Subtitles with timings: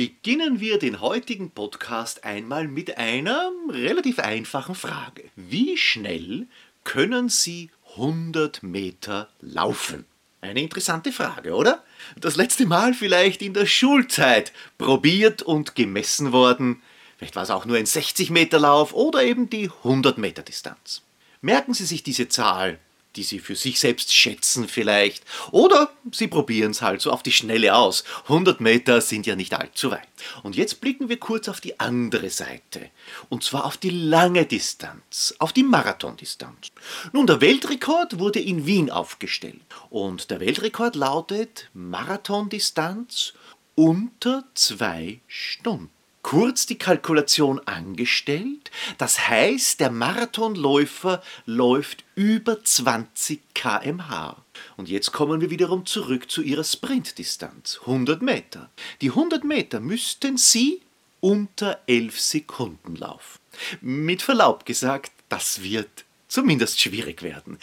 [0.00, 5.24] Beginnen wir den heutigen Podcast einmal mit einer relativ einfachen Frage.
[5.36, 6.46] Wie schnell
[6.84, 7.68] können Sie
[7.98, 10.06] 100 Meter laufen?
[10.40, 11.84] Eine interessante Frage, oder?
[12.18, 16.80] Das letzte Mal vielleicht in der Schulzeit probiert und gemessen worden.
[17.18, 21.02] Vielleicht war es auch nur ein 60 Meter Lauf oder eben die 100 Meter Distanz.
[21.42, 22.78] Merken Sie sich diese Zahl
[23.16, 25.24] die sie für sich selbst schätzen vielleicht.
[25.50, 28.04] Oder sie probieren es halt so auf die Schnelle aus.
[28.24, 30.08] 100 Meter sind ja nicht allzu weit.
[30.42, 32.90] Und jetzt blicken wir kurz auf die andere Seite.
[33.28, 36.68] Und zwar auf die lange Distanz, auf die Marathondistanz.
[37.12, 39.60] Nun, der Weltrekord wurde in Wien aufgestellt.
[39.90, 43.34] Und der Weltrekord lautet Marathondistanz
[43.74, 48.70] unter zwei Stunden kurz die Kalkulation angestellt.
[48.98, 54.36] Das heißt, der Marathonläufer läuft über 20 kmh.
[54.76, 58.70] Und jetzt kommen wir wiederum zurück zu Ihrer Sprintdistanz, 100 Meter.
[59.00, 60.82] Die 100 Meter müssten Sie
[61.20, 63.38] unter 11 Sekunden laufen.
[63.80, 67.58] Mit Verlaub gesagt, das wird zumindest schwierig werden.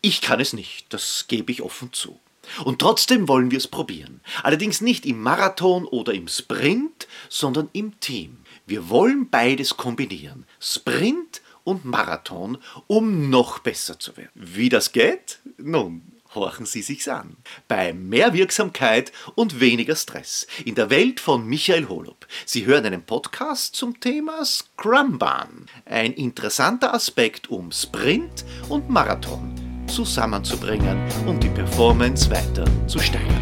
[0.00, 2.18] Ich kann es nicht, das gebe ich offen zu.
[2.64, 4.20] Und trotzdem wollen wir es probieren.
[4.42, 8.38] Allerdings nicht im Marathon oder im Sprint, sondern im Team.
[8.66, 10.44] Wir wollen beides kombinieren.
[10.60, 14.30] Sprint und Marathon, um noch besser zu werden.
[14.34, 15.40] Wie das geht?
[15.58, 16.02] Nun,
[16.34, 17.36] horchen Sie sich's an.
[17.66, 20.46] Bei mehr Wirksamkeit und weniger Stress.
[20.64, 22.26] In der Welt von Michael Holub.
[22.44, 25.66] Sie hören einen Podcast zum Thema Scrumban.
[25.84, 33.35] Ein interessanter Aspekt um Sprint und Marathon zusammenzubringen, um die Performance weiter zu steigern.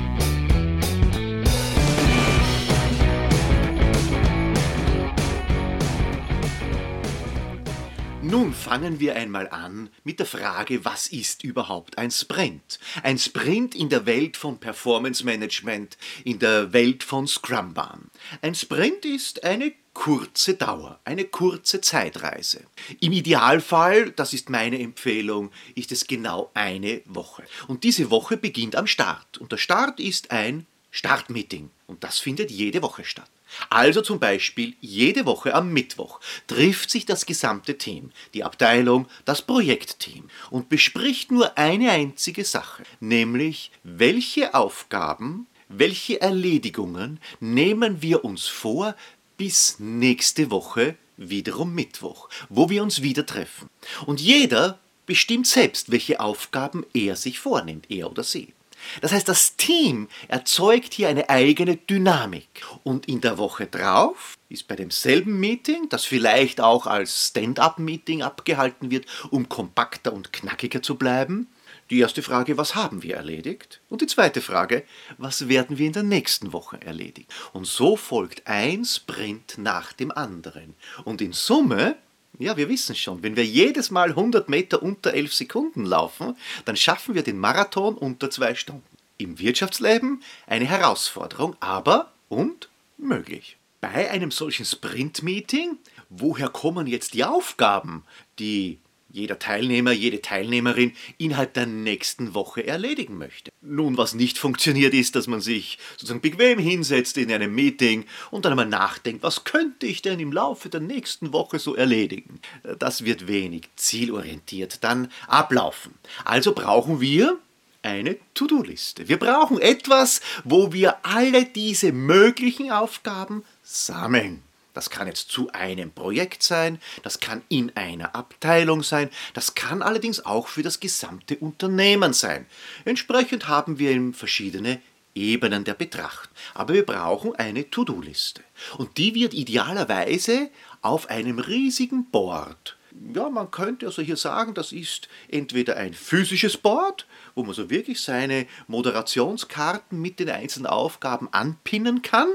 [8.74, 12.80] Fangen wir einmal an mit der Frage, was ist überhaupt ein Sprint?
[13.04, 18.10] Ein Sprint in der Welt von Performance Management, in der Welt von Scrumban.
[18.42, 22.64] Ein Sprint ist eine kurze Dauer, eine kurze Zeitreise.
[22.98, 27.44] Im Idealfall, das ist meine Empfehlung, ist es genau eine Woche.
[27.68, 29.38] Und diese Woche beginnt am Start.
[29.38, 31.70] Und der Start ist ein Startmeeting.
[31.88, 33.28] Und das findet jede Woche statt.
[33.68, 39.42] Also zum Beispiel jede Woche am Mittwoch trifft sich das gesamte Team, die Abteilung, das
[39.42, 48.46] Projektteam und bespricht nur eine einzige Sache, nämlich welche Aufgaben, welche Erledigungen nehmen wir uns
[48.46, 48.94] vor,
[49.36, 53.68] bis nächste Woche, wiederum Mittwoch, wo wir uns wieder treffen.
[54.06, 58.52] Und jeder bestimmt selbst, welche Aufgaben er sich vornimmt, er oder sie.
[59.00, 62.64] Das heißt, das Team erzeugt hier eine eigene Dynamik.
[62.82, 68.90] Und in der Woche drauf ist bei demselben Meeting, das vielleicht auch als Stand-up-Meeting abgehalten
[68.90, 71.48] wird, um kompakter und knackiger zu bleiben,
[71.90, 73.80] die erste Frage, was haben wir erledigt?
[73.90, 74.84] Und die zweite Frage,
[75.18, 77.28] was werden wir in der nächsten Woche erledigen?
[77.52, 80.74] Und so folgt ein Sprint nach dem anderen.
[81.04, 81.96] Und in Summe,
[82.38, 86.76] ja, wir wissen schon, wenn wir jedes Mal 100 Meter unter 11 Sekunden laufen, dann
[86.76, 88.84] schaffen wir den Marathon unter zwei Stunden.
[89.18, 92.68] Im Wirtschaftsleben eine Herausforderung, aber und
[92.98, 93.56] möglich.
[93.80, 95.78] Bei einem solchen Sprint-Meeting,
[96.08, 98.04] woher kommen jetzt die Aufgaben,
[98.38, 98.78] die
[99.14, 103.52] jeder Teilnehmer, jede Teilnehmerin innerhalb der nächsten Woche erledigen möchte.
[103.60, 108.44] Nun, was nicht funktioniert, ist, dass man sich sozusagen bequem hinsetzt in einem Meeting und
[108.44, 112.40] dann einmal nachdenkt, was könnte ich denn im Laufe der nächsten Woche so erledigen.
[112.80, 115.94] Das wird wenig zielorientiert dann ablaufen.
[116.24, 117.38] Also brauchen wir
[117.82, 119.08] eine To-Do-Liste.
[119.08, 124.42] Wir brauchen etwas, wo wir alle diese möglichen Aufgaben sammeln.
[124.74, 129.82] Das kann jetzt zu einem Projekt sein, das kann in einer Abteilung sein, das kann
[129.82, 132.46] allerdings auch für das gesamte Unternehmen sein.
[132.84, 134.80] Entsprechend haben wir verschiedene
[135.14, 136.28] Ebenen der Betracht.
[136.54, 138.42] Aber wir brauchen eine To-Do-Liste.
[138.76, 140.50] Und die wird idealerweise
[140.82, 142.76] auf einem riesigen Board.
[143.12, 147.70] Ja, man könnte also hier sagen, das ist entweder ein physisches Board, wo man so
[147.70, 152.28] wirklich seine Moderationskarten mit den einzelnen Aufgaben anpinnen kann,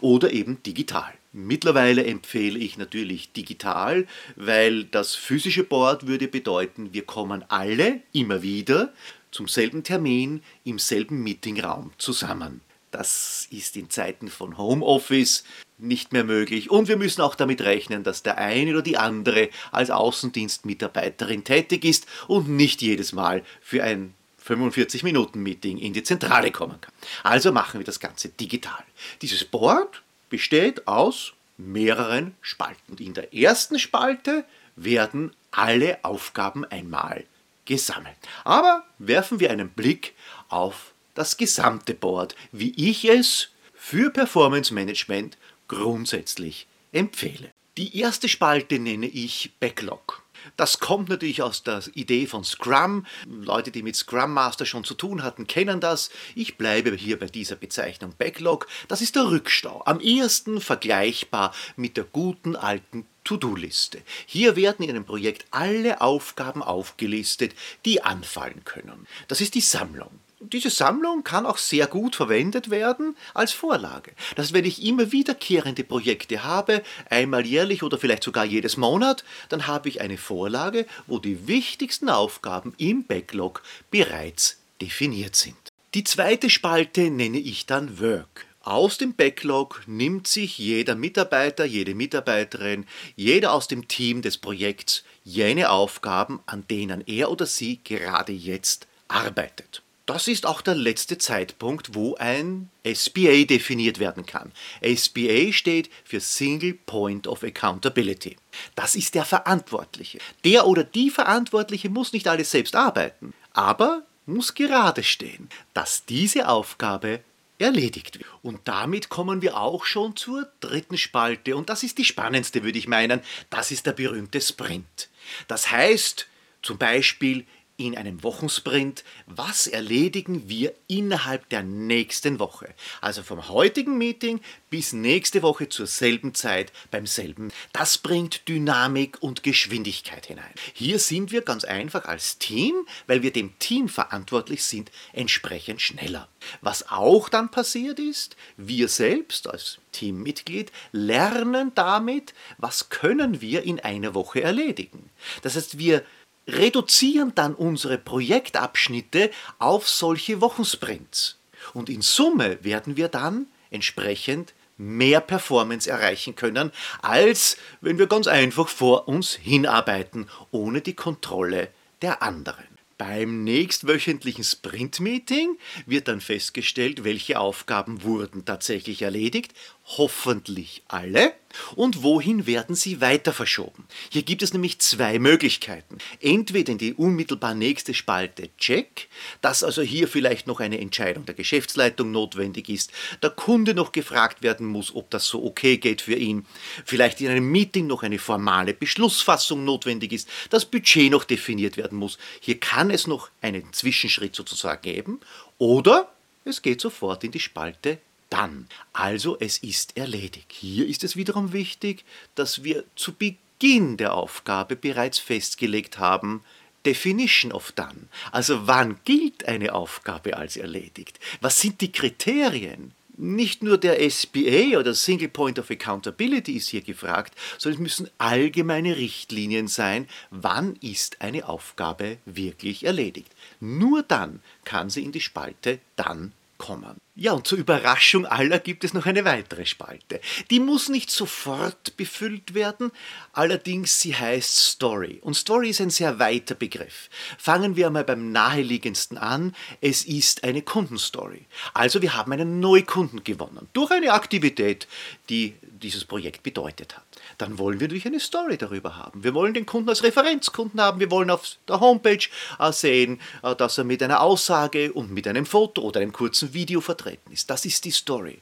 [0.00, 1.12] oder eben digital.
[1.36, 8.42] Mittlerweile empfehle ich natürlich digital, weil das physische Board würde bedeuten, wir kommen alle immer
[8.42, 8.92] wieder
[9.32, 12.60] zum selben Termin im selben Meetingraum zusammen.
[12.92, 15.42] Das ist in Zeiten von Homeoffice
[15.76, 19.48] nicht mehr möglich und wir müssen auch damit rechnen, dass der eine oder die andere
[19.72, 24.14] als Außendienstmitarbeiterin tätig ist und nicht jedes Mal für ein
[24.46, 26.92] 45-Minuten-Meeting in die Zentrale kommen kann.
[27.24, 28.84] Also machen wir das Ganze digital.
[29.20, 30.03] Dieses Board
[30.34, 32.98] besteht aus mehreren Spalten.
[32.98, 34.44] In der ersten Spalte
[34.74, 37.22] werden alle Aufgaben einmal
[37.66, 38.16] gesammelt.
[38.42, 40.12] Aber werfen wir einen Blick
[40.48, 45.38] auf das gesamte Board, wie ich es für Performance Management
[45.68, 47.52] grundsätzlich empfehle.
[47.76, 50.23] Die erste Spalte nenne ich Backlog.
[50.56, 53.06] Das kommt natürlich aus der Idee von Scrum.
[53.26, 56.10] Leute, die mit Scrum Master schon zu tun hatten, kennen das.
[56.34, 58.66] Ich bleibe hier bei dieser Bezeichnung Backlog.
[58.88, 59.82] Das ist der Rückstau.
[59.86, 64.02] Am ehesten vergleichbar mit der guten alten To-Do-Liste.
[64.26, 67.54] Hier werden in einem Projekt alle Aufgaben aufgelistet,
[67.84, 69.06] die anfallen können.
[69.28, 70.10] Das ist die Sammlung
[70.52, 74.12] diese Sammlung kann auch sehr gut verwendet werden als Vorlage.
[74.36, 79.24] Das heißt, wenn ich immer wiederkehrende Projekte habe, einmal jährlich oder vielleicht sogar jedes Monat,
[79.48, 85.56] dann habe ich eine Vorlage, wo die wichtigsten Aufgaben im Backlog bereits definiert sind.
[85.94, 88.46] Die zweite Spalte nenne ich dann Work.
[88.62, 95.04] Aus dem Backlog nimmt sich jeder Mitarbeiter, jede Mitarbeiterin, jeder aus dem Team des Projekts
[95.22, 99.83] jene Aufgaben, an denen er oder sie gerade jetzt arbeitet.
[100.06, 104.52] Das ist auch der letzte Zeitpunkt, wo ein SPA definiert werden kann.
[104.82, 108.36] SPA steht für Single Point of Accountability.
[108.74, 110.18] Das ist der Verantwortliche.
[110.44, 116.48] Der oder die Verantwortliche muss nicht alles selbst arbeiten, aber muss gerade stehen, dass diese
[116.48, 117.20] Aufgabe
[117.58, 118.28] erledigt wird.
[118.42, 122.78] Und damit kommen wir auch schon zur dritten Spalte und das ist die spannendste, würde
[122.78, 123.20] ich meinen.
[123.48, 125.08] Das ist der berühmte Sprint.
[125.48, 126.26] Das heißt
[126.62, 132.72] zum Beispiel, in einem Wochensprint, was erledigen wir innerhalb der nächsten Woche.
[133.00, 134.40] Also vom heutigen Meeting
[134.70, 137.52] bis nächste Woche zur selben Zeit beim selben.
[137.72, 140.52] Das bringt Dynamik und Geschwindigkeit hinein.
[140.72, 146.28] Hier sind wir ganz einfach als Team, weil wir dem Team verantwortlich sind, entsprechend schneller.
[146.60, 153.80] Was auch dann passiert ist, wir selbst als Teammitglied lernen damit, was können wir in
[153.80, 155.10] einer Woche erledigen.
[155.42, 156.04] Das heißt, wir
[156.46, 161.38] reduzieren dann unsere Projektabschnitte auf solche Wochensprints.
[161.72, 168.26] Und in Summe werden wir dann entsprechend mehr Performance erreichen können, als wenn wir ganz
[168.26, 171.68] einfach vor uns hinarbeiten, ohne die Kontrolle
[172.02, 172.64] der anderen.
[172.96, 179.52] Beim nächstwöchentlichen Sprint-Meeting wird dann festgestellt, welche Aufgaben wurden tatsächlich erledigt,
[179.86, 181.34] hoffentlich alle,
[181.76, 183.86] und wohin werden sie weiter verschoben.
[184.10, 185.98] Hier gibt es nämlich zwei Möglichkeiten.
[186.20, 189.08] Entweder in die unmittelbar nächste Spalte Check,
[189.40, 192.92] dass also hier vielleicht noch eine Entscheidung der Geschäftsleitung notwendig ist,
[193.22, 196.46] der Kunde noch gefragt werden muss, ob das so okay geht für ihn,
[196.84, 201.98] vielleicht in einem Meeting noch eine formale Beschlussfassung notwendig ist, das Budget noch definiert werden
[201.98, 202.18] muss.
[202.40, 205.20] Hier kann es noch einen Zwischenschritt sozusagen geben
[205.58, 206.12] oder
[206.44, 207.98] es geht sofort in die Spalte
[208.30, 208.66] dann.
[208.92, 210.52] Also es ist erledigt.
[210.52, 212.04] Hier ist es wiederum wichtig,
[212.34, 216.42] dass wir zu Beginn der Aufgabe bereits festgelegt haben,
[216.84, 218.08] Definition of Done.
[218.30, 221.18] Also wann gilt eine Aufgabe als erledigt?
[221.40, 222.92] Was sind die Kriterien?
[223.16, 228.10] Nicht nur der SPA oder Single Point of Accountability ist hier gefragt, sondern es müssen
[228.18, 233.30] allgemeine Richtlinien sein, wann ist eine Aufgabe wirklich erledigt.
[233.60, 236.32] Nur dann kann sie in die Spalte dann
[236.64, 236.96] kommen.
[237.16, 240.20] Ja, und zur Überraschung aller gibt es noch eine weitere Spalte.
[240.50, 242.90] Die muss nicht sofort befüllt werden,
[243.32, 245.20] allerdings sie heißt Story.
[245.22, 247.08] Und Story ist ein sehr weiter Begriff.
[247.38, 249.54] Fangen wir einmal beim naheliegendsten an.
[249.80, 251.46] Es ist eine Kundenstory.
[251.72, 254.88] Also wir haben einen Neukunden gewonnen durch eine Aktivität,
[255.28, 255.54] die
[255.84, 257.04] dieses Projekt bedeutet hat
[257.38, 259.24] dann wollen wir natürlich eine Story darüber haben.
[259.24, 261.00] Wir wollen den Kunden als Referenzkunden haben.
[261.00, 262.26] Wir wollen auf der Homepage
[262.58, 266.54] äh, sehen, äh, dass er mit einer Aussage und mit einem Foto oder einem kurzen
[266.54, 267.50] Video vertreten ist.
[267.50, 268.40] Das ist die Story.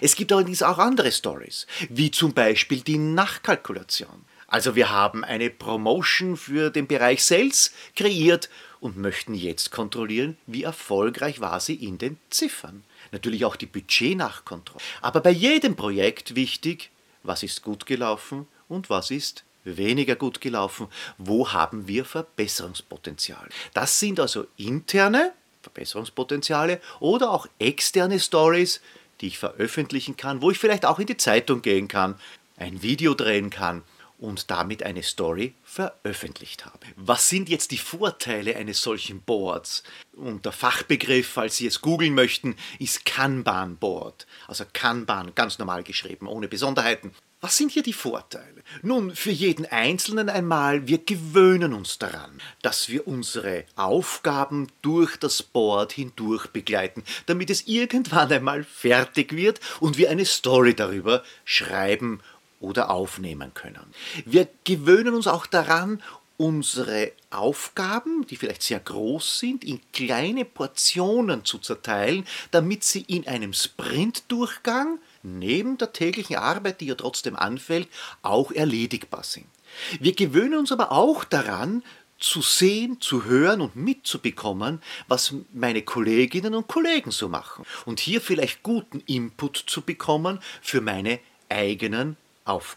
[0.00, 4.24] Es gibt allerdings auch andere Stories, wie zum Beispiel die Nachkalkulation.
[4.46, 8.48] Also wir haben eine Promotion für den Bereich Sales kreiert
[8.78, 12.84] und möchten jetzt kontrollieren, wie erfolgreich war sie in den Ziffern.
[13.14, 14.82] Natürlich auch die Budgetnachkontrolle.
[15.00, 16.90] Aber bei jedem Projekt wichtig,
[17.22, 23.48] was ist gut gelaufen und was ist weniger gut gelaufen, wo haben wir Verbesserungspotenzial.
[23.72, 28.80] Das sind also interne Verbesserungspotenziale oder auch externe Stories,
[29.20, 32.16] die ich veröffentlichen kann, wo ich vielleicht auch in die Zeitung gehen kann,
[32.56, 33.82] ein Video drehen kann
[34.24, 36.86] und damit eine Story veröffentlicht habe.
[36.96, 39.82] Was sind jetzt die Vorteile eines solchen Boards?
[40.12, 44.26] Und der Fachbegriff, falls Sie es googeln möchten, ist Kanban Board.
[44.48, 47.12] Also Kanban, ganz normal geschrieben, ohne Besonderheiten.
[47.44, 48.62] Was sind hier die Vorteile?
[48.80, 55.42] Nun, für jeden Einzelnen einmal, wir gewöhnen uns daran, dass wir unsere Aufgaben durch das
[55.42, 62.20] Board hindurch begleiten, damit es irgendwann einmal fertig wird und wir eine Story darüber schreiben
[62.64, 63.84] oder aufnehmen können.
[64.24, 66.02] Wir gewöhnen uns auch daran,
[66.36, 73.26] unsere Aufgaben, die vielleicht sehr groß sind, in kleine Portionen zu zerteilen, damit sie in
[73.28, 77.88] einem Sprintdurchgang neben der täglichen Arbeit, die ja trotzdem anfällt,
[78.22, 79.46] auch erledigbar sind.
[80.00, 81.82] Wir gewöhnen uns aber auch daran,
[82.18, 88.20] zu sehen, zu hören und mitzubekommen, was meine Kolleginnen und Kollegen so machen und hier
[88.20, 91.18] vielleicht guten Input zu bekommen für meine
[91.48, 92.76] eigenen auf.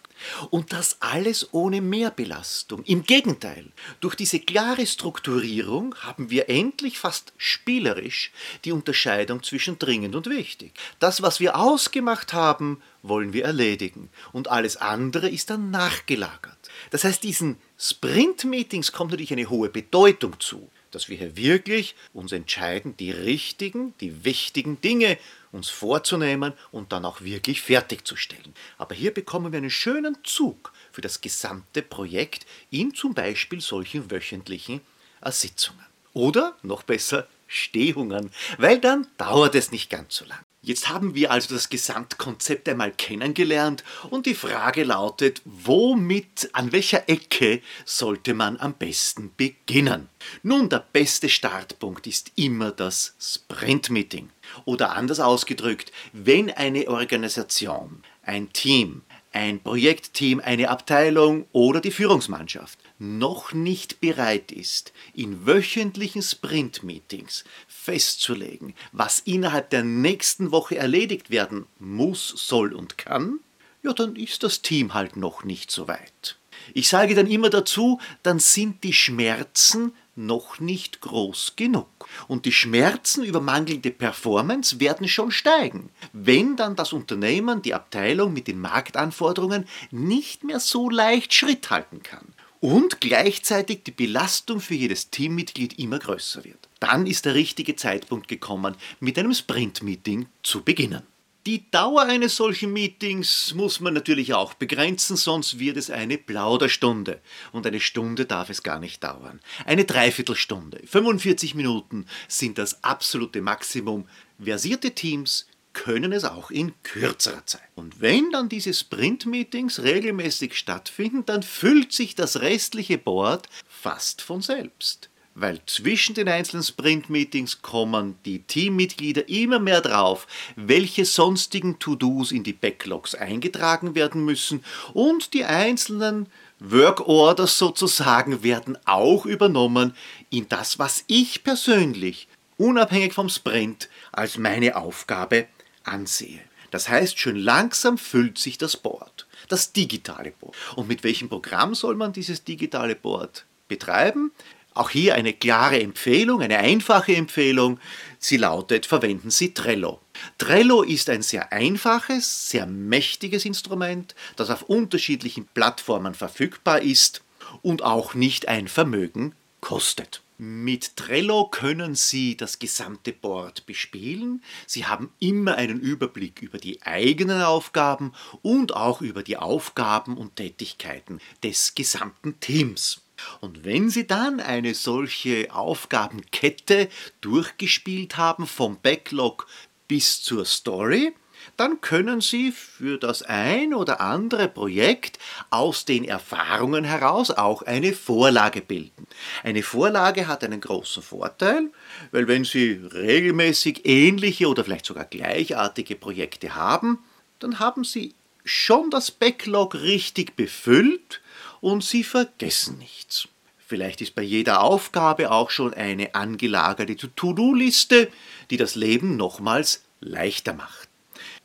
[0.49, 2.83] Und das alles ohne Mehrbelastung.
[2.85, 3.65] Im Gegenteil,
[3.99, 8.31] durch diese klare Strukturierung haben wir endlich fast spielerisch
[8.65, 10.73] die Unterscheidung zwischen dringend und wichtig.
[10.99, 16.57] Das, was wir ausgemacht haben, wollen wir erledigen und alles andere ist dann nachgelagert.
[16.89, 22.31] Das heißt, diesen Sprint-Meetings kommt natürlich eine hohe Bedeutung zu dass wir hier wirklich uns
[22.31, 25.17] entscheiden, die richtigen, die wichtigen Dinge
[25.57, 28.53] uns vorzunehmen und dann auch wirklich fertigzustellen.
[28.77, 34.09] Aber hier bekommen wir einen schönen Zug für das gesamte Projekt in zum Beispiel solchen
[34.09, 34.81] wöchentlichen
[35.25, 35.85] Sitzungen.
[36.13, 40.39] Oder noch besser Stehungen, weil dann dauert es nicht ganz so lang.
[40.67, 47.07] Jetzt haben wir also das Gesamtkonzept einmal kennengelernt und die Frage lautet, womit, an welcher
[47.07, 50.09] Ecke sollte man am besten beginnen?
[50.43, 54.29] Nun, der beste Startpunkt ist immer das Sprint-Meeting.
[54.65, 62.79] Oder anders ausgedrückt, wenn eine Organisation, ein Team, ein Projektteam, eine Abteilung oder die Führungsmannschaft
[62.99, 71.65] noch nicht bereit ist, in wöchentlichen Sprint-Meetings festzulegen, was innerhalb der nächsten Woche erledigt werden
[71.79, 73.39] muss, soll und kann,
[73.83, 76.37] ja, dann ist das Team halt noch nicht so weit.
[76.73, 81.87] Ich sage dann immer dazu, dann sind die Schmerzen noch nicht groß genug.
[82.27, 88.33] Und die Schmerzen über mangelnde Performance werden schon steigen, wenn dann das Unternehmen, die Abteilung
[88.33, 94.73] mit den Marktanforderungen nicht mehr so leicht Schritt halten kann und gleichzeitig die Belastung für
[94.73, 96.67] jedes Teammitglied immer größer wird.
[96.79, 101.03] Dann ist der richtige Zeitpunkt gekommen, mit einem Sprint-Meeting zu beginnen.
[101.47, 107.21] Die Dauer eines solchen Meetings muss man natürlich auch begrenzen, sonst wird es eine Plauderstunde.
[107.53, 109.39] Und eine Stunde darf es gar nicht dauern.
[109.65, 114.09] Eine Dreiviertelstunde, 45 Minuten sind das absolute Maximum.
[114.37, 117.61] Versierte Teams können es auch in kürzerer Zeit.
[117.75, 124.41] Und wenn dann diese Sprint-Meetings regelmäßig stattfinden, dann füllt sich das restliche Board fast von
[124.41, 130.25] selbst weil zwischen den einzelnen Sprint-Meetings kommen die Teammitglieder immer mehr drauf,
[130.55, 134.63] welche sonstigen To-Dos in die Backlogs eingetragen werden müssen
[134.93, 136.25] und die einzelnen
[136.59, 139.93] Work-Orders sozusagen werden auch übernommen
[140.31, 142.27] in das, was ich persönlich,
[142.57, 145.45] unabhängig vom Sprint, als meine Aufgabe
[145.83, 146.39] ansehe.
[146.71, 150.55] Das heißt, schön langsam füllt sich das Board, das digitale Board.
[150.75, 154.31] Und mit welchem Programm soll man dieses digitale Board betreiben?
[154.77, 157.79] Auch hier eine klare Empfehlung, eine einfache Empfehlung.
[158.19, 160.01] Sie lautet, verwenden Sie Trello.
[160.37, 167.23] Trello ist ein sehr einfaches, sehr mächtiges Instrument, das auf unterschiedlichen Plattformen verfügbar ist
[167.63, 170.21] und auch nicht ein Vermögen kostet.
[170.37, 174.43] Mit Trello können Sie das gesamte Board bespielen.
[174.67, 180.35] Sie haben immer einen Überblick über die eigenen Aufgaben und auch über die Aufgaben und
[180.35, 183.01] Tätigkeiten des gesamten Teams.
[183.41, 186.89] Und wenn Sie dann eine solche Aufgabenkette
[187.21, 189.47] durchgespielt haben, vom Backlog
[189.87, 191.13] bis zur Story,
[191.55, 195.17] dann können Sie für das ein oder andere Projekt
[195.49, 199.07] aus den Erfahrungen heraus auch eine Vorlage bilden.
[199.43, 201.69] Eine Vorlage hat einen großen Vorteil,
[202.11, 206.99] weil wenn Sie regelmäßig ähnliche oder vielleicht sogar gleichartige Projekte haben,
[207.39, 211.21] dann haben Sie schon das Backlog richtig befüllt
[211.61, 213.27] und Sie vergessen nichts.
[213.67, 218.09] Vielleicht ist bei jeder Aufgabe auch schon eine angelagerte To-Do-Liste,
[218.49, 220.87] die das Leben nochmals leichter macht.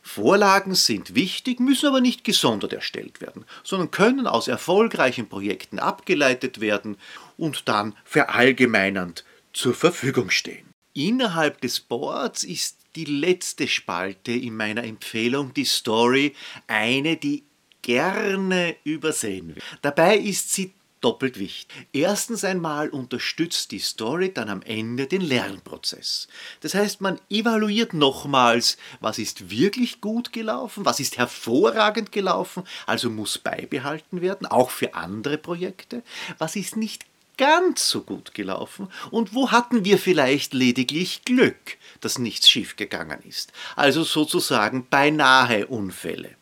[0.03, 6.61] Vorlagen sind wichtig, müssen aber nicht gesondert erstellt werden, sondern können aus erfolgreichen Projekten abgeleitet
[6.61, 6.97] werden
[7.39, 10.67] und dann verallgemeinernd zur Verfügung stehen.
[10.95, 16.35] Innerhalb des Boards ist die letzte Spalte in meiner Empfehlung die Story
[16.67, 17.45] eine, die
[17.83, 19.65] gerne übersehen wird.
[19.83, 20.73] Dabei ist sie
[21.03, 21.67] doppelt wichtig.
[21.93, 26.29] Erstens einmal unterstützt die Story dann am Ende den Lernprozess.
[26.61, 33.11] Das heißt, man evaluiert nochmals, was ist wirklich gut gelaufen, was ist hervorragend gelaufen, also
[33.11, 36.03] muss beibehalten werden, auch für andere Projekte,
[36.39, 37.05] was ist nicht
[37.37, 43.53] ganz so gut gelaufen und wo hatten wir vielleicht lediglich Glück, dass nichts schiefgegangen ist.
[43.75, 46.37] Also sozusagen beinahe Unfälle.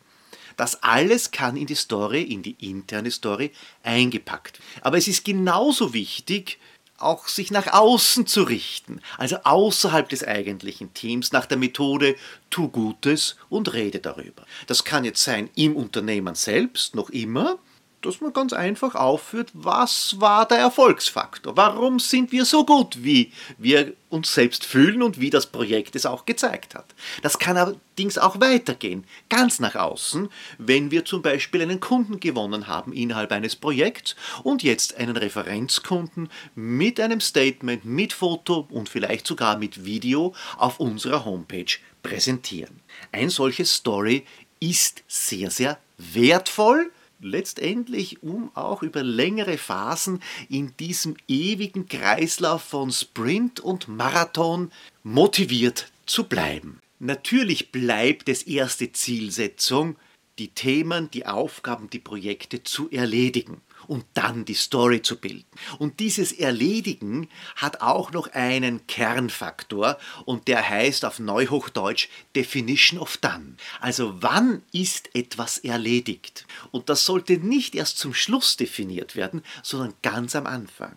[0.61, 3.51] Das alles kann in die Story, in die interne Story
[3.83, 4.61] eingepackt.
[4.83, 6.59] Aber es ist genauso wichtig,
[6.99, 12.15] auch sich nach außen zu richten, also außerhalb des eigentlichen Teams nach der Methode
[12.51, 14.45] tu Gutes und rede darüber.
[14.67, 17.59] Das kann jetzt sein im Unternehmen selbst noch immer,
[18.03, 21.57] dass man ganz einfach aufführt, was war der Erfolgsfaktor?
[21.57, 26.07] Warum sind wir so gut, wie wir uns selbst fühlen und wie das Projekt es
[26.07, 26.87] auch gezeigt hat?
[27.23, 30.29] Das kann allerdings auch weitergehen, ganz nach außen,
[30.59, 36.31] wenn wir zum Beispiel einen Kunden gewonnen haben innerhalb eines Projekts und jetzt einen Referenzkunden
[36.55, 42.81] mit einem Statement, mit Foto und vielleicht sogar mit Video auf unserer Homepage präsentieren.
[43.13, 44.25] Ein solches Story
[44.59, 46.91] ist sehr, sehr wertvoll
[47.21, 54.71] letztendlich, um auch über längere Phasen in diesem ewigen Kreislauf von Sprint und Marathon
[55.03, 56.81] motiviert zu bleiben.
[56.99, 59.97] Natürlich bleibt es erste Zielsetzung,
[60.39, 65.47] die Themen, die Aufgaben, die Projekte zu erledigen und dann die Story zu bilden.
[65.79, 73.17] Und dieses Erledigen hat auch noch einen Kernfaktor und der heißt auf Neuhochdeutsch Definition of
[73.17, 73.57] Done.
[73.81, 76.47] Also wann ist etwas erledigt?
[76.71, 80.97] Und das sollte nicht erst zum Schluss definiert werden, sondern ganz am Anfang.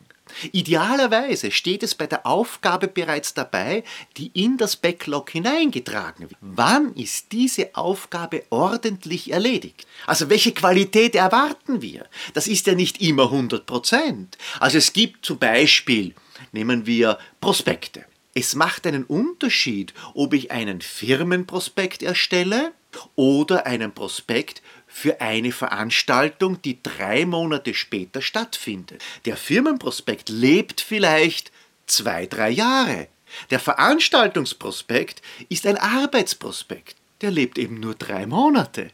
[0.52, 3.84] Idealerweise steht es bei der Aufgabe bereits dabei,
[4.18, 6.40] die in das Backlog hineingetragen wird.
[6.42, 9.86] Wann ist diese Aufgabe ordentlich erledigt?
[10.08, 12.08] Also welche Qualität erwarten wir?
[12.34, 14.38] Das ist ja nicht immer 100 Prozent.
[14.60, 16.16] Also es gibt zum Beispiel,
[16.52, 18.06] nehmen wir Prospekte.
[18.34, 22.72] Es macht einen Unterschied, ob ich einen Firmenprospekt erstelle
[23.16, 24.62] oder einen Prospekt
[24.96, 29.04] für eine Veranstaltung, die drei Monate später stattfindet.
[29.26, 31.52] Der Firmenprospekt lebt vielleicht
[31.88, 33.08] zwei, drei Jahre.
[33.50, 36.96] Der Veranstaltungsprospekt ist ein Arbeitsprospekt.
[37.22, 38.92] Der lebt eben nur drei Monate.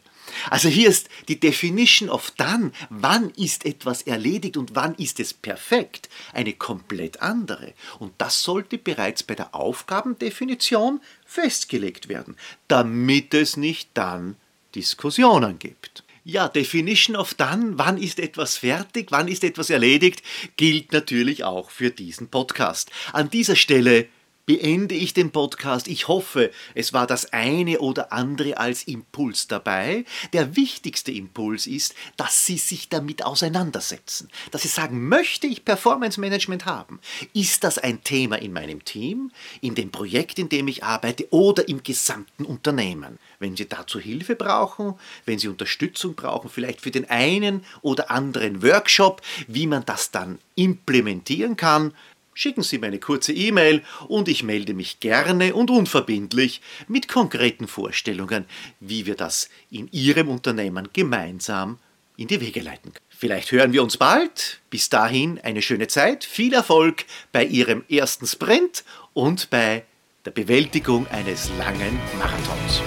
[0.49, 5.33] Also hier ist die Definition of done, wann ist etwas erledigt und wann ist es
[5.33, 7.73] perfekt, eine komplett andere.
[7.99, 12.37] Und das sollte bereits bei der Aufgabendefinition festgelegt werden,
[12.69, 14.37] damit es nicht dann
[14.75, 16.03] Diskussionen gibt.
[16.23, 20.21] Ja, Definition of Done, wann ist etwas fertig, wann ist etwas erledigt,
[20.57, 22.91] gilt natürlich auch für diesen Podcast.
[23.13, 24.07] An dieser Stelle
[24.49, 25.87] beende ich den Podcast.
[25.87, 30.05] Ich hoffe, es war das eine oder andere als Impuls dabei.
[30.33, 34.27] Der wichtigste Impuls ist, dass Sie sich damit auseinandersetzen.
[34.49, 36.99] Dass Sie sagen, möchte ich Performance Management haben?
[37.35, 39.29] Ist das ein Thema in meinem Team,
[39.61, 43.19] in dem Projekt, in dem ich arbeite oder im gesamten Unternehmen?
[43.37, 44.95] Wenn Sie dazu Hilfe brauchen,
[45.27, 50.39] wenn Sie Unterstützung brauchen, vielleicht für den einen oder anderen Workshop, wie man das dann
[50.55, 51.93] implementieren kann,
[52.33, 57.67] schicken Sie mir eine kurze E-Mail und ich melde mich gerne und unverbindlich mit konkreten
[57.67, 58.45] Vorstellungen,
[58.79, 61.79] wie wir das in Ihrem Unternehmen gemeinsam
[62.17, 63.05] in die Wege leiten können.
[63.09, 64.59] Vielleicht hören wir uns bald.
[64.69, 69.83] Bis dahin eine schöne Zeit, viel Erfolg bei Ihrem ersten Sprint und bei
[70.25, 72.81] der Bewältigung eines langen Marathons.